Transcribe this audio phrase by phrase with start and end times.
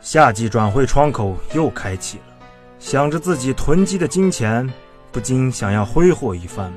[0.00, 2.24] 夏季转会窗口又开启了，
[2.78, 4.66] 想着自己囤积的金钱，
[5.12, 6.72] 不禁想要挥霍一番。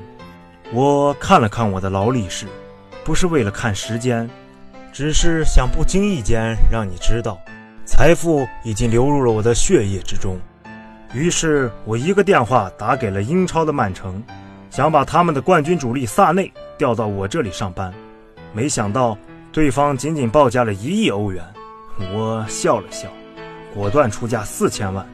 [0.72, 2.46] 我看了看我的劳力士，
[3.02, 4.28] 不是为了看时间，
[4.92, 7.40] 只是想不经意间让你知道，
[7.86, 10.38] 财富已经流入了我的血液之中。
[11.14, 14.22] 于是我一个电话打给了英超的曼城，
[14.68, 17.90] 想把他们的冠军主力萨内调到我这里上班，
[18.52, 19.16] 没想到
[19.50, 21.42] 对方仅仅报价了一亿欧元。
[21.98, 23.08] 我笑了笑，
[23.72, 25.06] 果断出价四千万，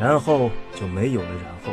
[0.00, 1.72] 然后就没有了然后。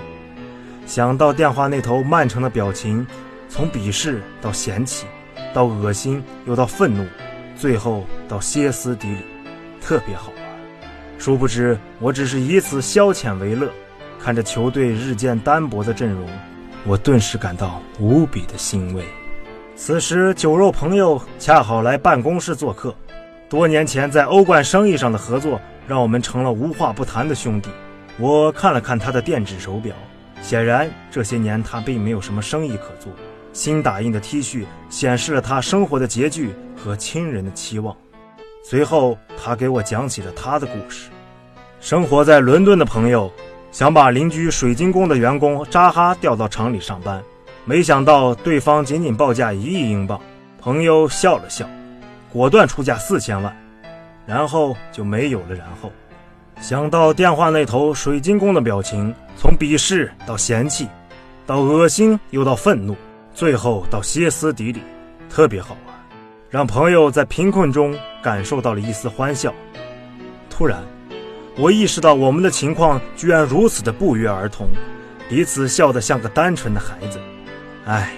[0.86, 3.06] 想到电话那头曼城的表情，
[3.48, 5.06] 从鄙视到嫌弃，
[5.54, 7.06] 到恶心，又到愤怒，
[7.56, 9.22] 最后到歇斯底里，
[9.82, 10.38] 特别好玩。
[11.18, 13.70] 殊不知，我只是以此消遣为乐。
[14.22, 16.28] 看着球队日渐单薄的阵容，
[16.86, 19.04] 我顿时感到无比的欣慰。
[19.76, 22.94] 此时，酒肉朋友恰好来办公室做客。
[23.50, 27.72] 多年前在欧冠生意上的合作，让我们成了无话不谈的兄弟。
[28.20, 29.96] 我看了看他的电子手表，
[30.40, 33.12] 显然这些年他并没有什么生意可做。
[33.52, 37.96] 新打印的 T 恤显示了他生活的拮据和亲人的期望。
[38.64, 41.10] 随后，他给我讲起了他的故事。
[41.80, 43.32] 生活在伦敦的朋友
[43.72, 47.20] 想把邻居水晶宫的员工扎哈调到厂里上班，
[47.66, 50.22] 没想到对方仅仅报价一亿英镑。
[50.62, 51.68] 朋友笑了笑。
[52.32, 53.56] 果断出价四千万，
[54.26, 55.92] 然后就没有了然后。
[56.62, 60.88] 想到电话那头水晶宫的表情，从鄙视到嫌弃，
[61.46, 62.96] 到恶心，又到愤怒，
[63.34, 64.82] 最后到歇斯底里，
[65.30, 65.96] 特别好玩，
[66.50, 69.54] 让朋友在贫困中感受到了一丝欢笑。
[70.50, 70.84] 突然，
[71.58, 74.68] 我意识到我们的情况居然如此的不约而同，
[75.30, 77.20] 彼此笑得像个单纯的孩子。
[77.86, 78.12] 唉，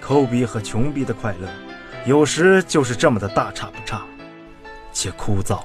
[0.00, 1.48] 抠逼和穷逼的快乐。
[2.06, 4.00] 有时就是这么的大差不差，
[4.92, 5.60] 且枯燥。